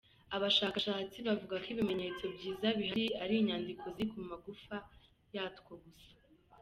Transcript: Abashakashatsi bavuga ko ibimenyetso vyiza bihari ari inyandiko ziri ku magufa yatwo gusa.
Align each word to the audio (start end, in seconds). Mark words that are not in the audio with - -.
Abashakashatsi 0.35 1.17
bavuga 1.27 1.55
ko 1.63 1.67
ibimenyetso 1.73 2.23
vyiza 2.35 2.67
bihari 2.79 3.05
ari 3.23 3.33
inyandiko 3.41 3.85
ziri 3.93 4.07
ku 4.11 4.17
magufa 4.29 4.77
yatwo 5.35 5.71
gusa. 5.83 6.09